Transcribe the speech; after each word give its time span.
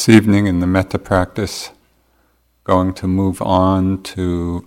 This 0.00 0.08
evening 0.08 0.46
in 0.46 0.60
the 0.60 0.66
metta 0.66 0.98
practice, 0.98 1.72
going 2.64 2.94
to 2.94 3.06
move 3.06 3.42
on 3.42 4.02
to 4.04 4.66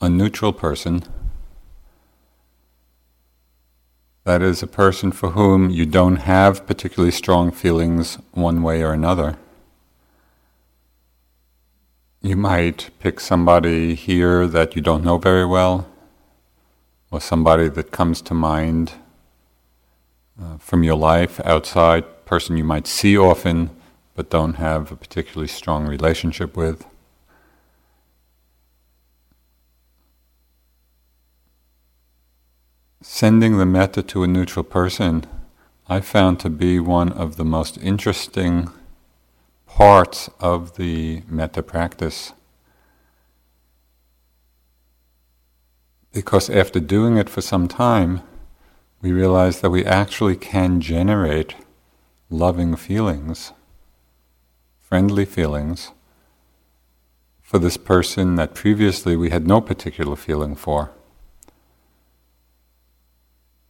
a 0.00 0.08
neutral 0.08 0.54
person. 0.54 1.02
That 4.24 4.40
is 4.40 4.62
a 4.62 4.66
person 4.66 5.12
for 5.12 5.32
whom 5.32 5.68
you 5.68 5.84
don't 5.84 6.16
have 6.16 6.66
particularly 6.66 7.10
strong 7.10 7.50
feelings 7.50 8.16
one 8.32 8.62
way 8.62 8.82
or 8.82 8.94
another. 8.94 9.36
You 12.22 12.36
might 12.36 12.88
pick 12.98 13.20
somebody 13.20 13.94
here 13.94 14.46
that 14.46 14.74
you 14.74 14.80
don't 14.80 15.04
know 15.04 15.18
very 15.18 15.44
well, 15.44 15.86
or 17.10 17.20
somebody 17.20 17.68
that 17.68 17.90
comes 17.90 18.22
to 18.22 18.32
mind 18.32 18.94
uh, 20.42 20.56
from 20.56 20.82
your 20.82 20.96
life 20.96 21.40
outside, 21.44 22.24
person 22.24 22.56
you 22.56 22.64
might 22.64 22.86
see 22.86 23.18
often 23.18 23.68
but 24.14 24.30
don't 24.30 24.54
have 24.54 24.92
a 24.92 24.96
particularly 24.96 25.48
strong 25.48 25.86
relationship 25.86 26.56
with. 26.56 26.84
Sending 33.00 33.58
the 33.58 33.66
metta 33.66 34.02
to 34.02 34.22
a 34.22 34.28
neutral 34.28 34.62
person, 34.62 35.26
I 35.88 36.00
found 36.00 36.38
to 36.40 36.50
be 36.50 36.78
one 36.78 37.10
of 37.12 37.36
the 37.36 37.44
most 37.44 37.76
interesting 37.78 38.70
parts 39.66 40.30
of 40.38 40.76
the 40.76 41.22
metta 41.26 41.62
practice. 41.62 42.32
Because 46.12 46.48
after 46.50 46.78
doing 46.78 47.16
it 47.16 47.28
for 47.28 47.40
some 47.40 47.66
time, 47.66 48.20
we 49.00 49.10
realize 49.10 49.60
that 49.60 49.70
we 49.70 49.84
actually 49.84 50.36
can 50.36 50.80
generate 50.80 51.56
loving 52.30 52.76
feelings 52.76 53.52
friendly 54.92 55.24
feelings 55.24 55.90
for 57.40 57.58
this 57.58 57.78
person 57.78 58.34
that 58.34 58.54
previously 58.54 59.16
we 59.16 59.30
had 59.30 59.46
no 59.46 59.58
particular 59.58 60.14
feeling 60.14 60.54
for. 60.54 60.90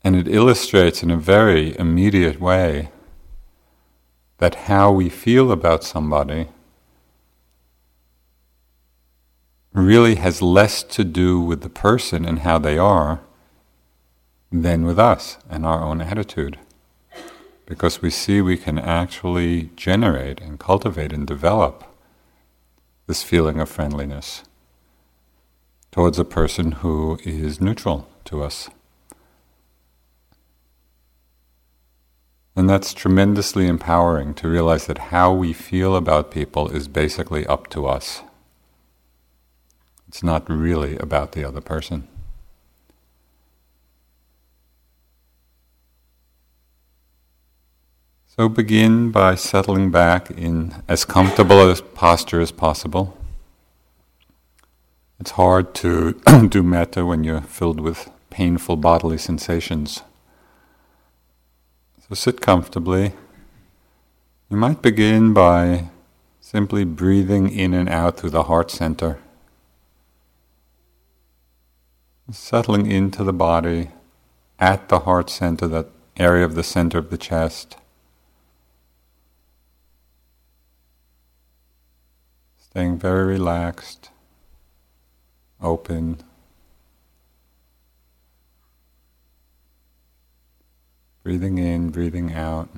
And 0.03 0.17
it 0.17 0.27
illustrates 0.27 1.05
in 1.05 1.13
a 1.13 1.17
very 1.17 1.79
immediate 1.79 2.41
way 2.41 2.89
that 4.39 4.67
how 4.67 4.91
we 4.91 5.09
feel 5.09 5.53
about 5.53 5.85
somebody 5.85 6.49
really 9.73 10.17
has 10.17 10.43
less 10.43 10.83
to 10.83 11.05
do 11.05 11.41
with 11.41 11.61
the 11.61 11.71
person 11.71 12.25
and 12.25 12.41
how 12.41 12.59
they 12.59 12.79
are 12.79 13.21
than 14.51 14.85
with 14.85 14.99
us 14.99 15.39
and 15.49 15.65
our 15.65 15.85
own 15.85 16.01
attitude 16.01 16.59
because 17.67 18.03
we 18.03 18.11
see 18.11 18.41
we 18.41 18.57
can 18.57 18.79
actually 18.79 19.71
generate 19.77 20.41
and 20.41 20.59
cultivate 20.59 21.13
and 21.13 21.27
develop 21.27 21.85
this 23.07 23.23
feeling 23.23 23.61
of 23.61 23.69
friendliness 23.69 24.43
towards 25.91 26.19
a 26.19 26.25
person 26.25 26.73
who 26.73 27.19
is 27.25 27.61
neutral 27.61 28.09
to 28.25 28.43
us. 28.43 28.71
And 32.55 32.69
that's 32.69 32.93
tremendously 32.93 33.67
empowering 33.67 34.35
to 34.35 34.49
realize 34.49 34.87
that 34.87 34.99
how 34.99 35.33
we 35.33 35.53
feel 35.53 35.97
about 35.97 36.31
people 36.31 36.69
is 36.69 36.87
basically 36.87 37.47
up 37.47 37.69
to 37.71 37.87
us. 37.87 38.23
It's 40.07 40.23
not 40.23 40.49
really 40.51 40.99
about 40.99 41.33
the 41.33 41.45
other 41.45 41.63
person. 41.63 42.09
So 48.35 48.49
begin 48.49 49.11
by 49.11 49.35
settling 49.35 49.91
back 49.91 50.31
in 50.31 50.83
as 50.89 51.05
comfortable 51.05 51.71
a 51.71 51.77
posture 51.77 52.41
as 52.41 52.51
possible. 52.51 53.15
It's 55.21 55.33
hard 55.33 55.75
to 55.75 56.15
do 56.49 56.63
metta 56.63 57.05
when 57.05 57.25
you're 57.25 57.43
filled 57.43 57.79
with 57.79 58.11
painful 58.31 58.77
bodily 58.77 59.19
sensations. 59.19 60.01
So 62.09 62.15
sit 62.15 62.41
comfortably. 62.41 63.13
You 64.49 64.57
might 64.57 64.81
begin 64.81 65.35
by 65.35 65.91
simply 66.41 66.85
breathing 66.85 67.51
in 67.51 67.75
and 67.75 67.87
out 67.91 68.17
through 68.17 68.31
the 68.31 68.45
heart 68.45 68.71
center, 68.71 69.19
settling 72.31 72.91
into 72.91 73.25
the 73.25 73.35
body 73.35 73.91
at 74.59 74.89
the 74.89 75.01
heart 75.01 75.29
center, 75.29 75.69
that 75.69 75.89
area 76.17 76.47
of 76.47 76.55
the 76.55 76.65
center 76.65 76.97
of 76.97 77.11
the 77.11 77.19
chest. 77.19 77.77
Staying 82.73 82.97
very 82.97 83.27
relaxed, 83.27 84.09
open. 85.61 86.23
Breathing 91.23 91.59
in, 91.59 91.91
breathing 91.91 92.33
out. 92.33 92.71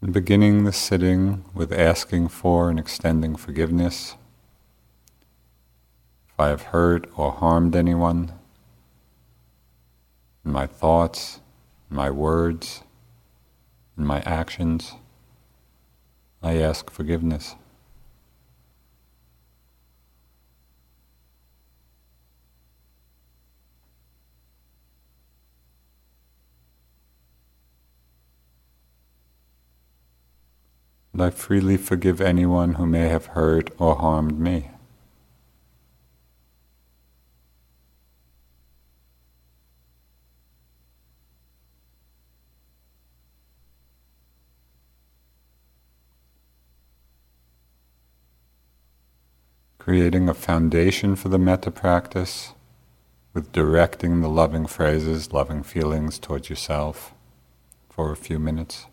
And 0.00 0.14
beginning 0.14 0.64
the 0.64 0.72
sitting 0.72 1.44
with 1.52 1.70
asking 1.70 2.28
for 2.28 2.70
and 2.70 2.78
extending 2.78 3.36
forgiveness. 3.36 4.14
If 6.30 6.40
I 6.40 6.48
have 6.48 6.62
hurt 6.62 7.10
or 7.14 7.30
harmed 7.30 7.76
anyone, 7.76 8.32
in 10.44 10.52
my 10.52 10.66
thoughts, 10.66 11.40
in 11.90 11.96
my 11.96 12.10
words, 12.10 12.82
in 13.96 14.04
my 14.04 14.20
actions. 14.20 14.94
I 16.42 16.58
ask 16.58 16.90
forgiveness. 16.90 17.54
And 31.14 31.22
I 31.22 31.30
freely 31.30 31.76
forgive 31.76 32.20
anyone 32.20 32.74
who 32.74 32.86
may 32.86 33.08
have 33.08 33.26
hurt 33.26 33.70
or 33.78 33.94
harmed 33.94 34.38
me. 34.40 34.73
Creating 49.84 50.30
a 50.30 50.32
foundation 50.32 51.14
for 51.14 51.28
the 51.28 51.38
metta 51.38 51.70
practice 51.70 52.54
with 53.34 53.52
directing 53.52 54.22
the 54.22 54.28
loving 54.30 54.64
phrases, 54.64 55.30
loving 55.30 55.62
feelings 55.62 56.18
towards 56.18 56.48
yourself 56.48 57.12
for 57.90 58.10
a 58.10 58.16
few 58.16 58.38
minutes. 58.38 58.86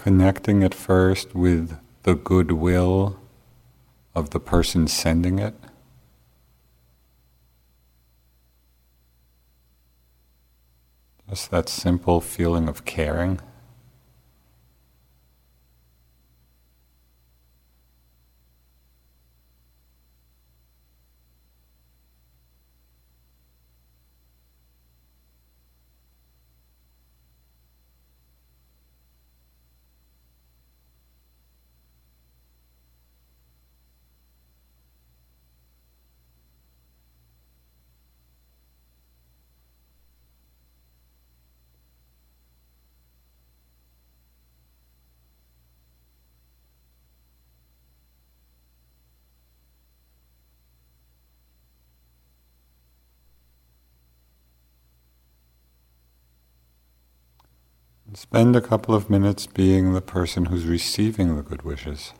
Connecting 0.00 0.64
at 0.64 0.74
first 0.74 1.34
with 1.34 1.76
the 2.04 2.14
goodwill 2.14 3.20
of 4.14 4.30
the 4.30 4.40
person 4.40 4.88
sending 4.88 5.38
it. 5.38 5.54
Just 11.28 11.50
that 11.50 11.68
simple 11.68 12.22
feeling 12.22 12.66
of 12.66 12.86
caring. 12.86 13.40
Spend 58.12 58.56
a 58.56 58.60
couple 58.60 58.92
of 58.92 59.08
minutes 59.08 59.46
being 59.46 59.92
the 59.92 60.00
person 60.00 60.46
who's 60.46 60.64
receiving 60.64 61.36
the 61.36 61.42
good 61.42 61.62
wishes. 61.62 62.12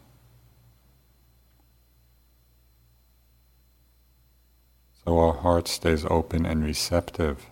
So 5.05 5.19
our 5.19 5.35
heart 5.35 5.67
stays 5.67 6.05
open 6.09 6.47
and 6.47 6.65
receptive. 6.65 7.47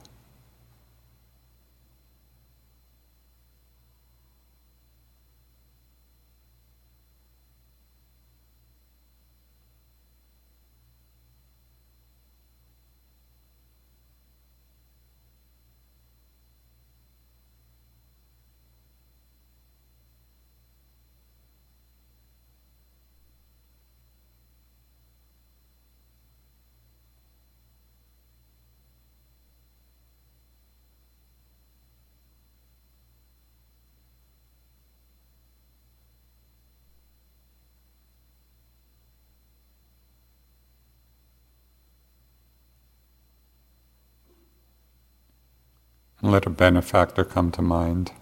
Let 46.28 46.44
a 46.44 46.50
benefactor 46.50 47.25
come 47.25 47.50
to 47.52 47.62
mind. 47.62 48.12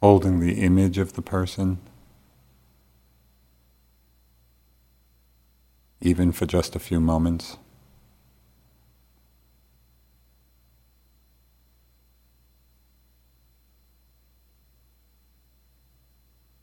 Holding 0.00 0.38
the 0.38 0.60
image 0.60 0.96
of 0.96 1.14
the 1.14 1.20
person, 1.20 1.78
even 6.00 6.30
for 6.30 6.46
just 6.46 6.76
a 6.76 6.78
few 6.78 7.00
moments. 7.00 7.56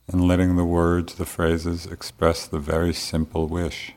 And 0.08 0.26
letting 0.26 0.56
the 0.56 0.64
words, 0.64 1.16
the 1.16 1.26
phrases 1.26 1.86
express 1.86 2.48
the 2.48 2.60
very 2.60 2.94
simple 2.94 3.50
wish. 3.50 3.96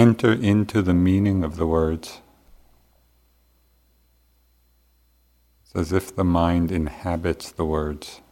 Enter 0.00 0.32
into 0.32 0.80
the 0.80 0.94
meaning 0.94 1.44
of 1.44 1.56
the 1.56 1.66
words. 1.66 2.22
It's 5.62 5.76
as 5.76 5.92
if 5.92 6.16
the 6.16 6.24
mind 6.24 6.72
inhabits 6.72 7.52
the 7.52 7.66
words. 7.66 8.22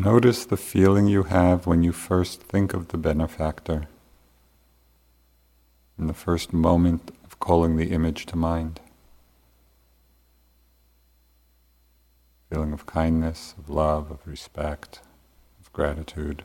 Notice 0.00 0.46
the 0.46 0.56
feeling 0.56 1.08
you 1.08 1.24
have 1.24 1.66
when 1.66 1.82
you 1.82 1.92
first 1.92 2.40
think 2.40 2.72
of 2.72 2.88
the 2.88 2.96
benefactor, 2.96 3.86
in 5.98 6.06
the 6.06 6.14
first 6.14 6.54
moment 6.54 7.10
of 7.22 7.38
calling 7.38 7.76
the 7.76 7.90
image 7.90 8.24
to 8.26 8.36
mind. 8.36 8.80
Feeling 12.48 12.72
of 12.72 12.86
kindness, 12.86 13.54
of 13.58 13.68
love, 13.68 14.10
of 14.10 14.26
respect, 14.26 15.00
of 15.60 15.70
gratitude. 15.74 16.44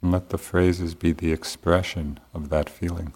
And 0.00 0.10
let 0.10 0.30
the 0.30 0.38
phrases 0.38 0.94
be 0.94 1.12
the 1.12 1.32
expression 1.32 2.18
of 2.32 2.48
that 2.48 2.70
feeling. 2.70 3.12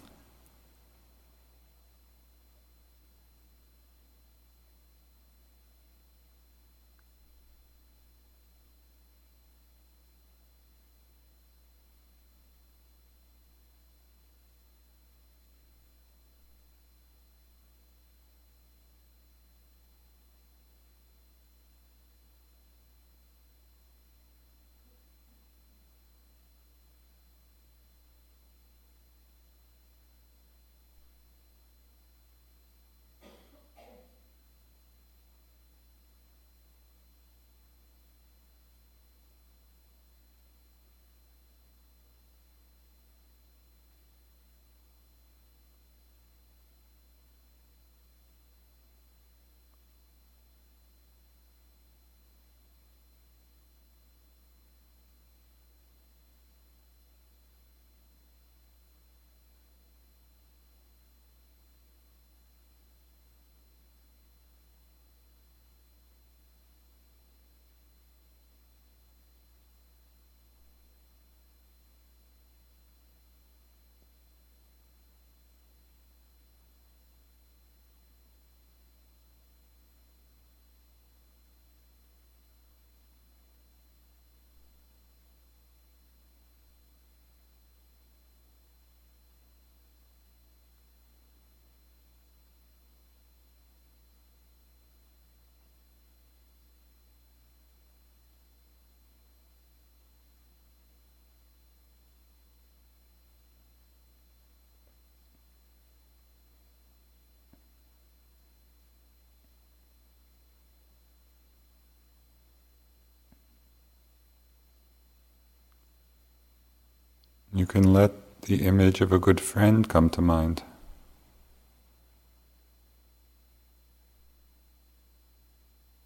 You 117.57 117.65
can 117.65 117.91
let 117.91 118.41
the 118.43 118.67
image 118.67 119.01
of 119.01 119.11
a 119.11 119.17
good 119.17 119.41
friend 119.41 119.89
come 119.89 120.11
to 120.11 120.21
mind. 120.21 120.61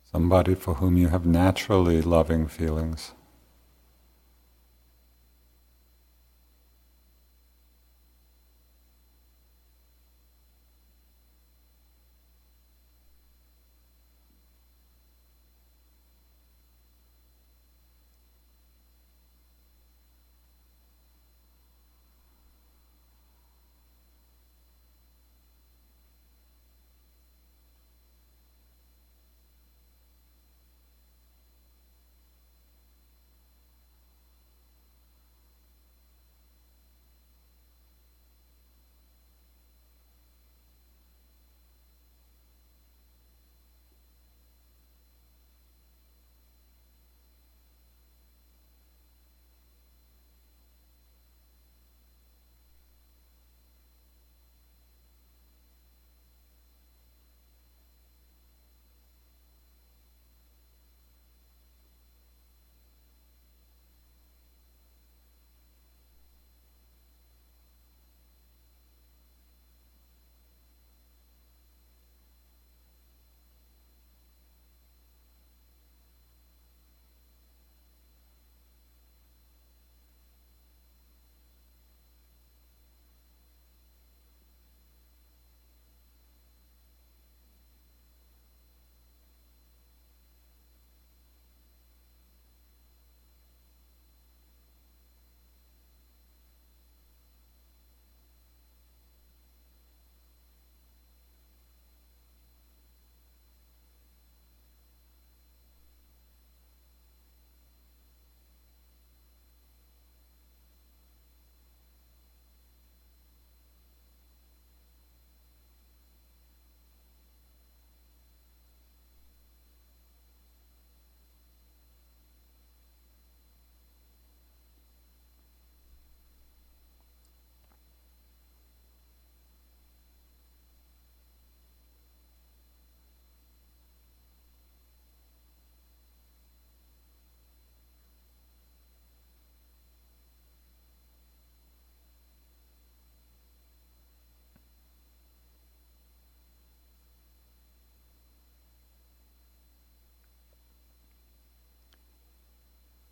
Somebody 0.09 0.55
for 0.55 0.75
whom 0.75 0.95
you 0.95 1.09
have 1.09 1.25
naturally 1.25 2.01
loving 2.01 2.47
feelings. 2.47 3.11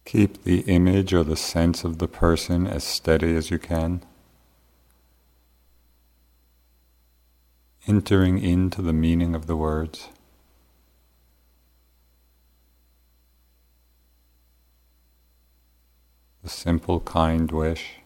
Keep 0.09 0.41
the 0.43 0.61
image 0.61 1.13
or 1.13 1.23
the 1.23 1.35
sense 1.35 1.83
of 1.83 1.99
the 1.99 2.07
person 2.07 2.65
as 2.65 2.83
steady 2.83 3.35
as 3.35 3.51
you 3.51 3.59
can. 3.59 4.01
Entering 7.85 8.39
into 8.39 8.81
the 8.81 8.91
meaning 8.91 9.35
of 9.35 9.45
the 9.45 9.55
words. 9.55 10.09
The 16.41 16.49
simple, 16.49 17.01
kind 17.01 17.51
wish. 17.51 17.98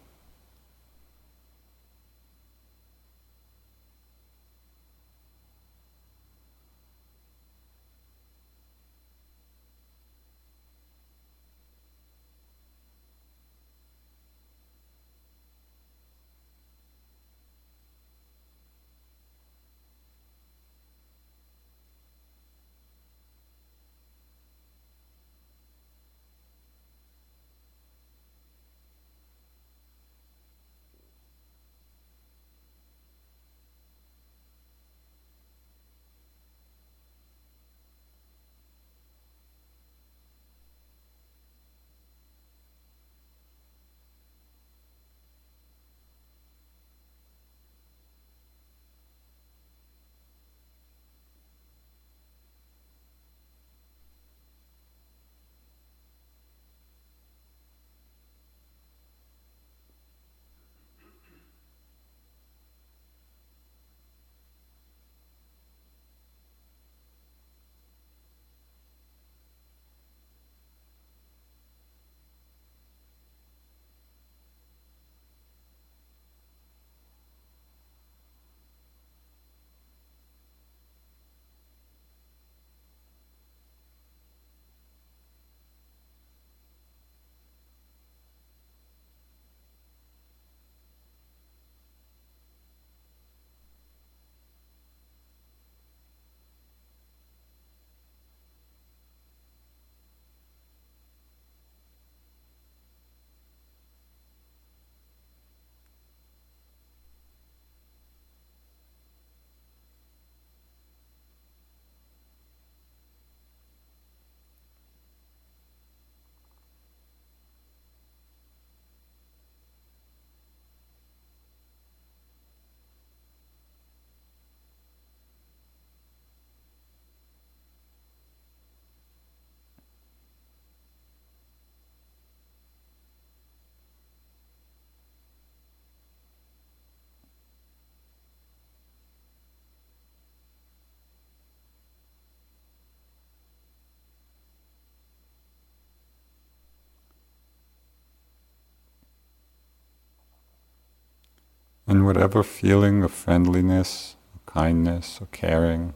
And 151.94 152.08
whatever 152.08 152.42
feeling 152.42 153.03
of 153.03 153.12
friendliness, 153.12 154.16
or 154.34 154.51
kindness, 154.51 155.20
or 155.22 155.27
caring, 155.27 155.94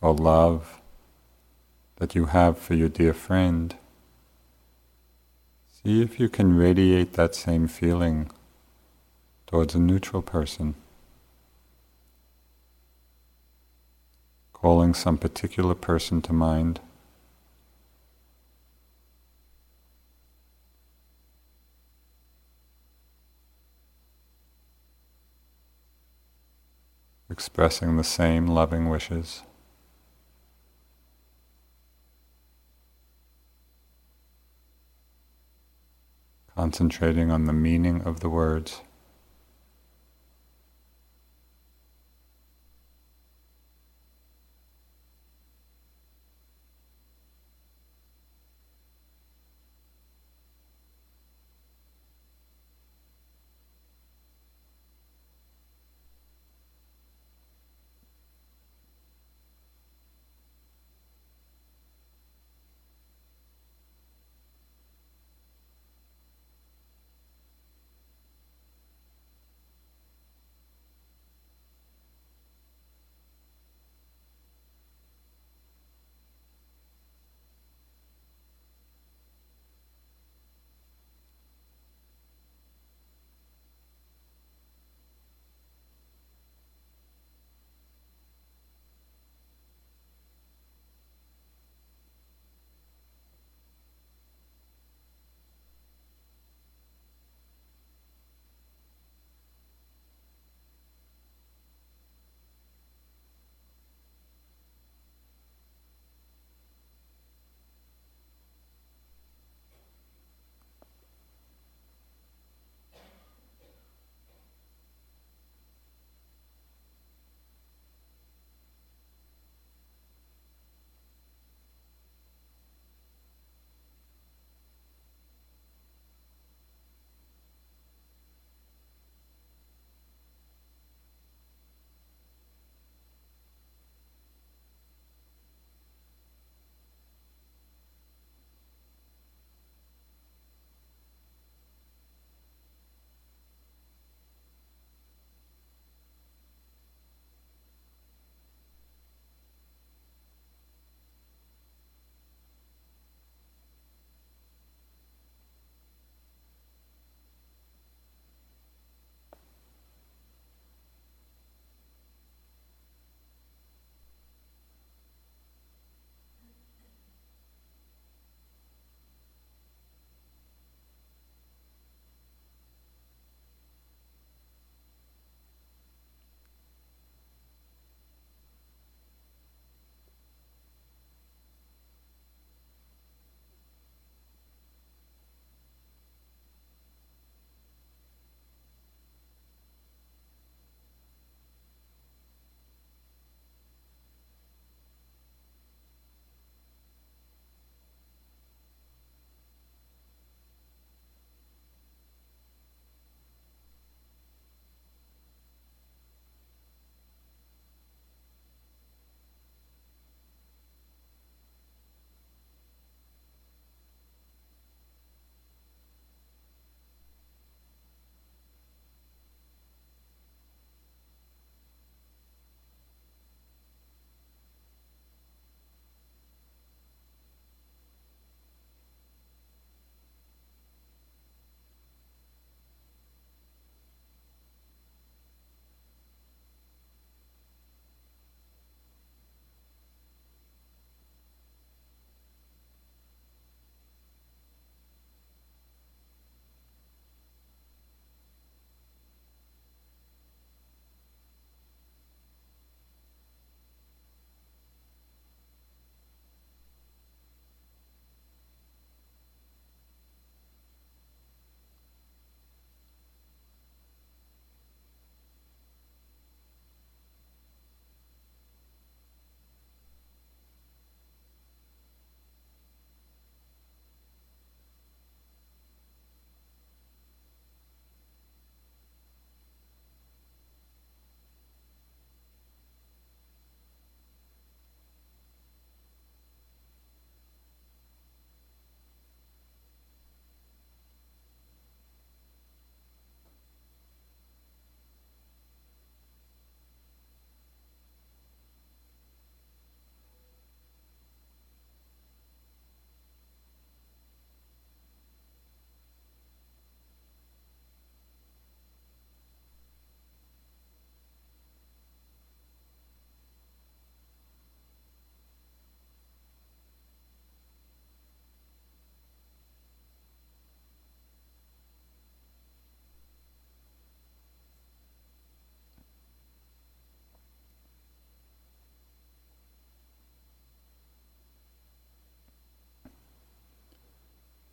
or 0.00 0.14
love 0.14 0.80
that 1.96 2.14
you 2.14 2.24
have 2.24 2.56
for 2.56 2.72
your 2.72 2.88
dear 2.88 3.12
friend, 3.12 3.76
see 5.68 6.00
if 6.00 6.18
you 6.18 6.30
can 6.30 6.56
radiate 6.56 7.12
that 7.12 7.34
same 7.34 7.68
feeling 7.68 8.30
towards 9.46 9.74
a 9.74 9.78
neutral 9.78 10.22
person. 10.22 10.74
Calling 14.54 14.94
some 14.94 15.18
particular 15.18 15.74
person 15.74 16.22
to 16.22 16.32
mind. 16.32 16.80
Expressing 27.34 27.96
the 27.96 28.04
same 28.04 28.46
loving 28.46 28.88
wishes. 28.88 29.42
Concentrating 36.54 37.32
on 37.32 37.46
the 37.46 37.52
meaning 37.52 38.02
of 38.02 38.20
the 38.20 38.28
words. 38.28 38.82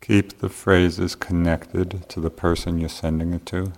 Keep 0.02 0.40
the 0.40 0.48
phrases 0.48 1.14
connected 1.14 2.08
to 2.08 2.20
the 2.20 2.28
person 2.28 2.78
you're 2.78 2.88
sending 2.88 3.32
it 3.32 3.46
to, 3.46 3.72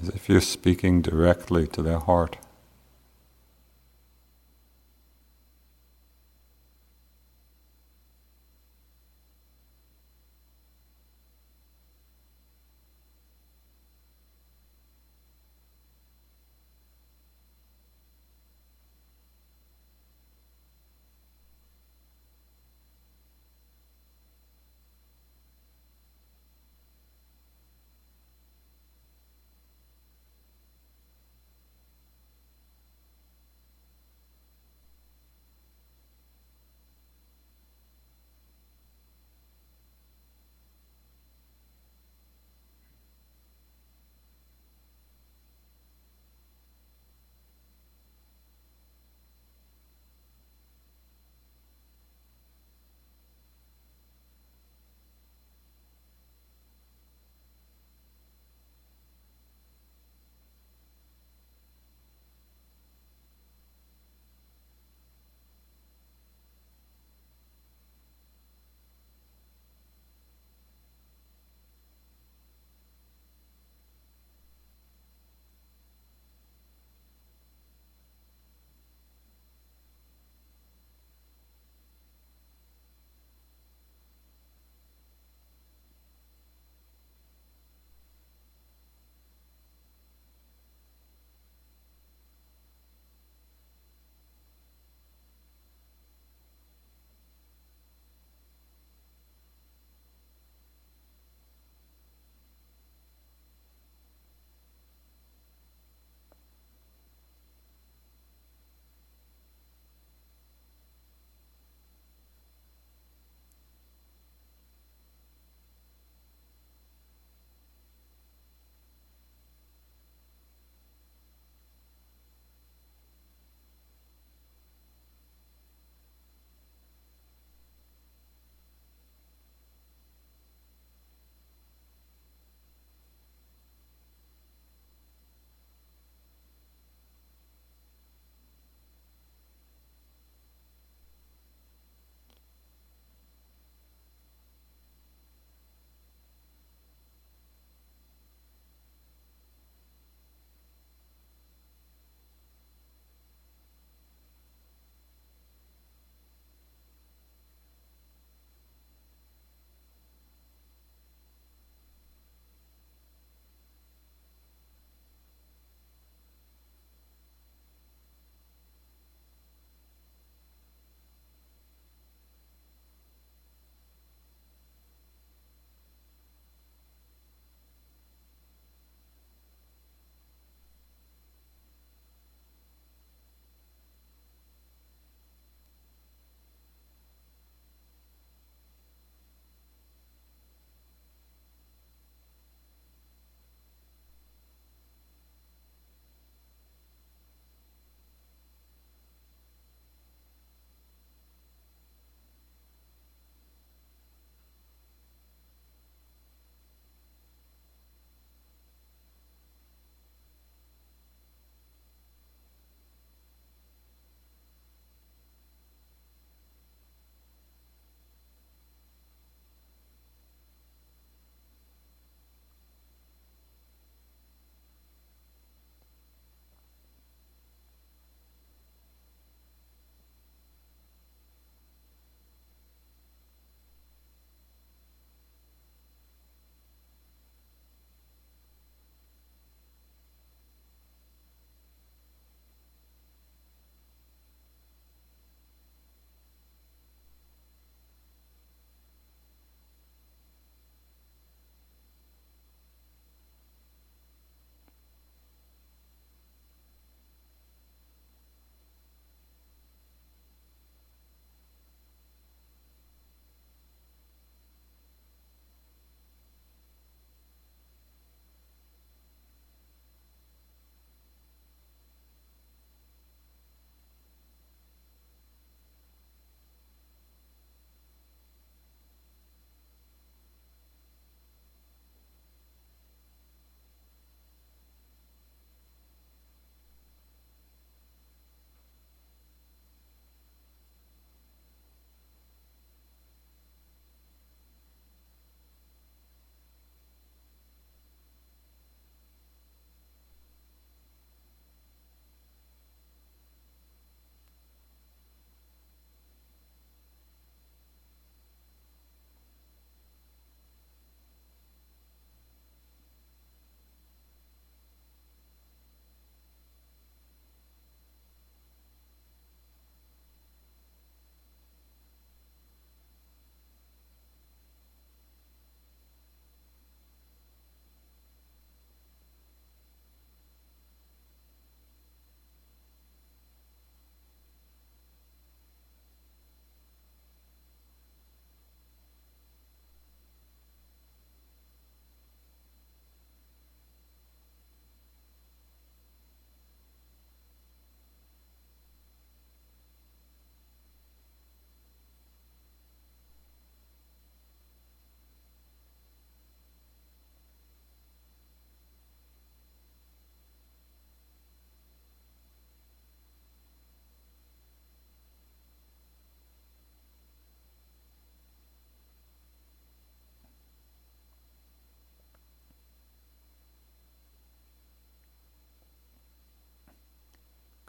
as 0.00 0.08
if 0.08 0.28
you're 0.28 0.40
speaking 0.40 1.02
directly 1.02 1.66
to 1.66 1.82
their 1.82 1.98
heart. 1.98 2.36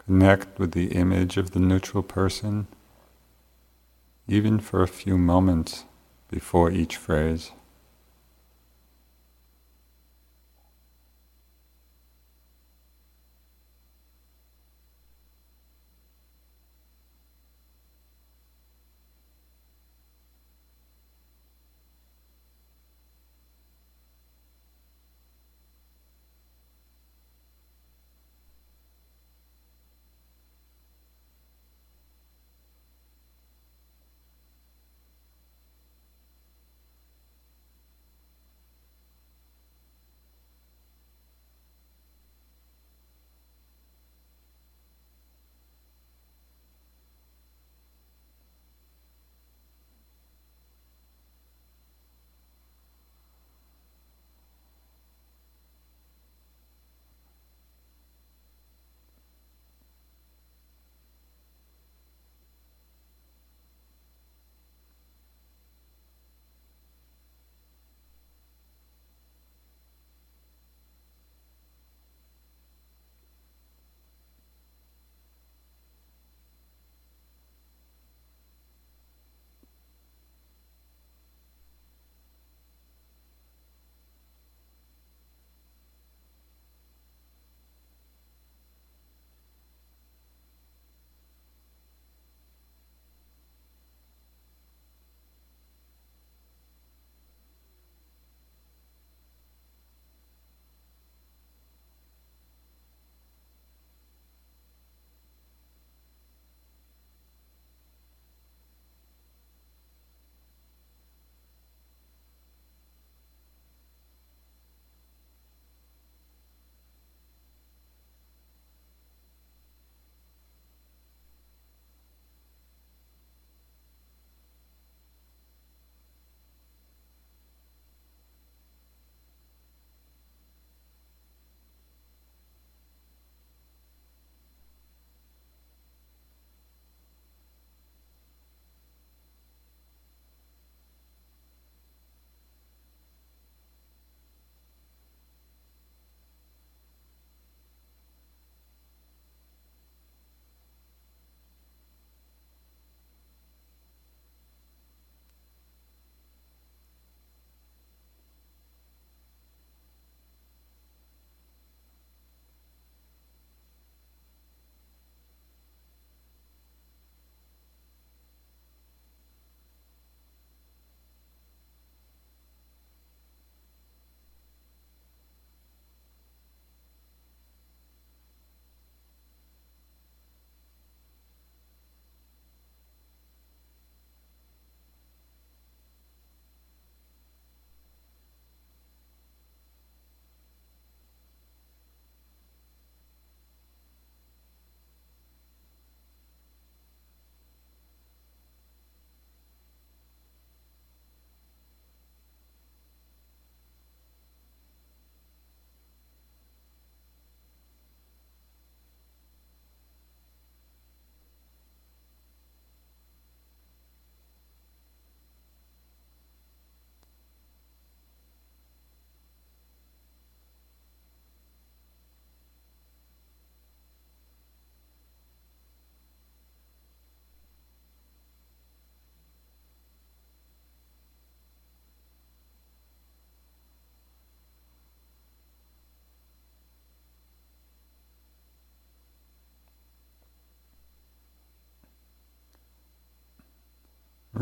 Connect 0.06 0.60
with 0.60 0.74
the 0.74 0.88
image 0.88 1.38
of 1.38 1.52
the 1.52 1.60
neutral 1.60 2.04
person, 2.04 2.68
even 4.28 4.60
for 4.60 4.84
a 4.84 4.88
few 4.88 5.18
moments 5.18 5.86
before 6.30 6.70
each 6.70 6.98
phrase. 6.98 7.52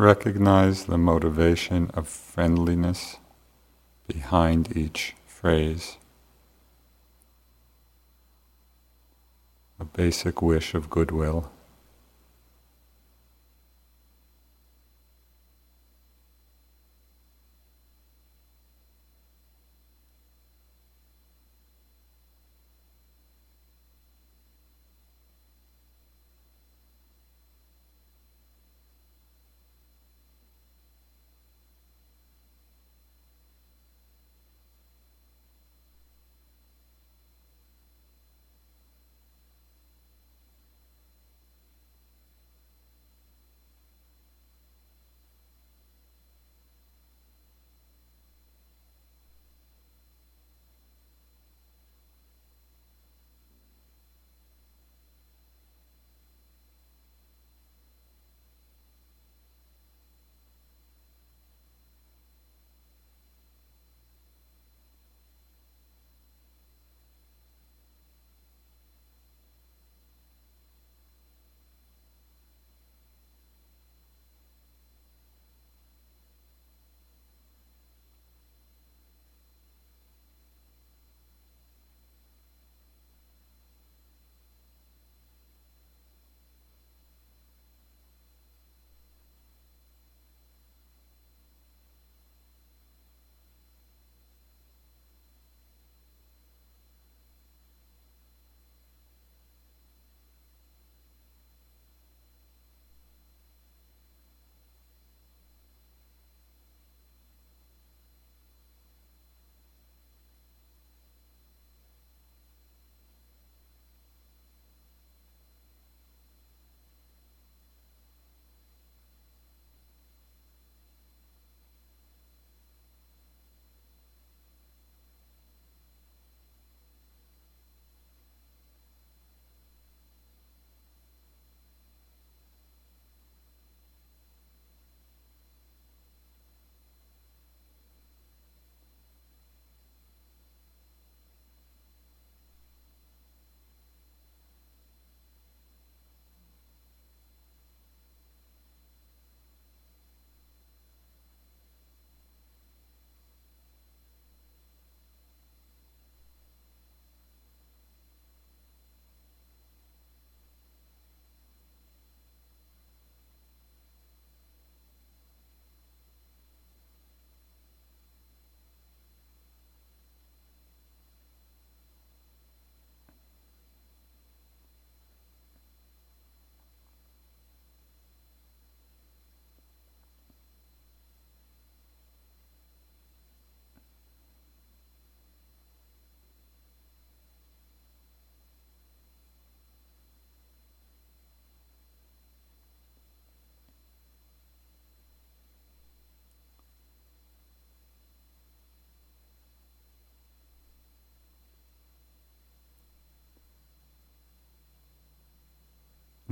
Recognize 0.01 0.85
the 0.85 0.97
motivation 0.97 1.91
of 1.93 2.07
friendliness 2.07 3.17
behind 4.07 4.75
each 4.75 5.13
phrase. 5.27 5.97
A 9.79 9.85
basic 9.85 10.41
wish 10.41 10.73
of 10.73 10.89
goodwill. 10.89 11.51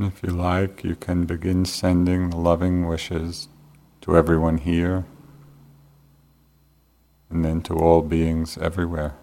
If 0.01 0.23
you 0.23 0.29
like, 0.29 0.85
you 0.85 0.95
can 0.95 1.25
begin 1.25 1.65
sending 1.65 2.29
the 2.29 2.37
loving 2.37 2.87
wishes 2.87 3.49
to 3.99 4.15
everyone 4.15 4.59
here 4.59 5.03
and 7.29 7.43
then 7.43 7.59
to 7.63 7.73
all 7.73 8.01
beings 8.01 8.57
everywhere. 8.57 9.15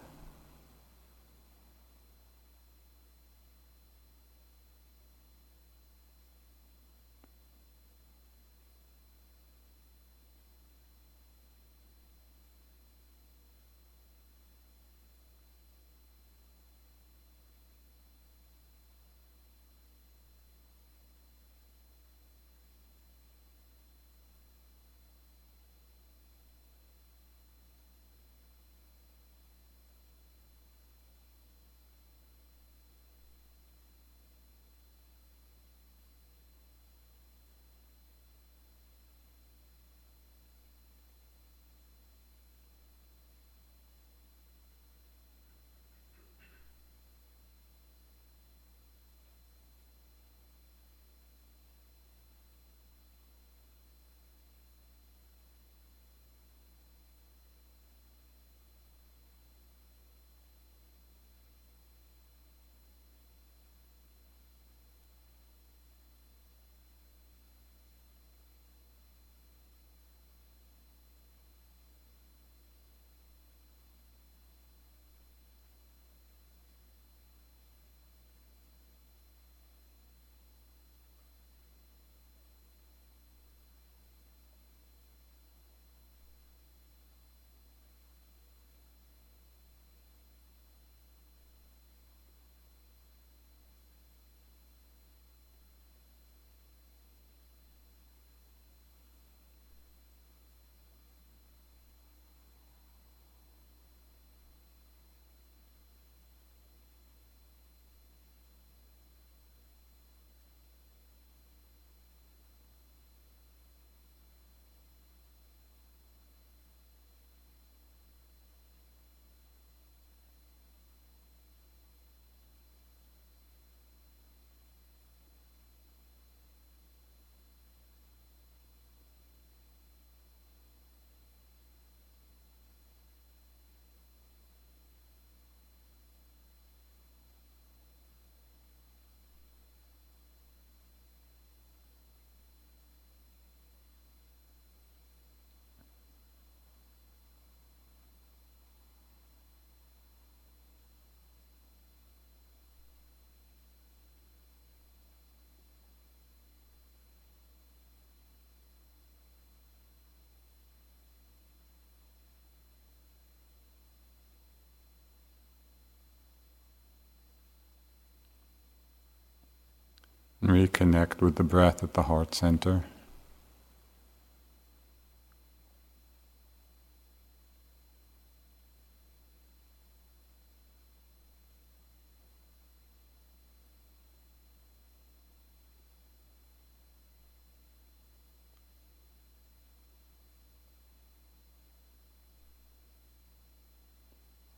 Reconnect 170.46 171.20
with 171.20 171.34
the 171.34 171.42
breath 171.42 171.82
at 171.82 171.94
the 171.94 172.04
heart 172.04 172.32
center. 172.32 172.84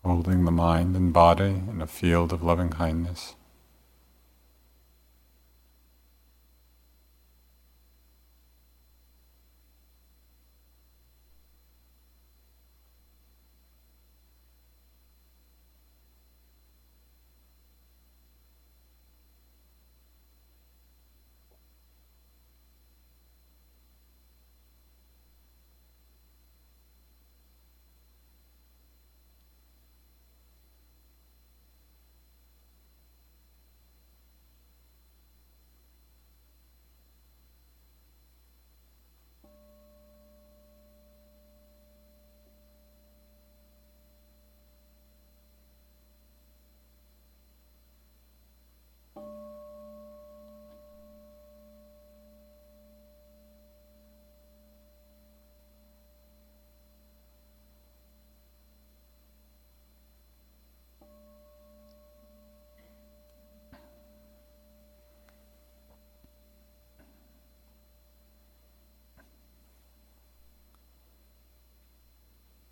Holding 0.04 0.44
the 0.44 0.50
mind 0.50 0.94
and 0.96 1.14
body 1.14 1.62
in 1.70 1.80
a 1.80 1.86
field 1.86 2.34
of 2.34 2.42
loving 2.42 2.68
kindness. 2.68 3.36